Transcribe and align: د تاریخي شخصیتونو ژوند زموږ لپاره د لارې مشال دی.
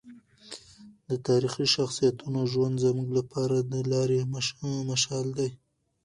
د 1.09 1.11
تاریخي 1.27 1.65
شخصیتونو 1.75 2.39
ژوند 2.51 2.75
زموږ 2.85 3.09
لپاره 3.19 3.57
د 3.71 3.73
لارې 3.91 4.19
مشال 4.89 5.27
دی. 5.37 5.49